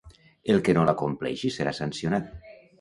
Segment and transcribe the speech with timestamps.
[0.53, 2.37] El que no la compleixi serà sancionat.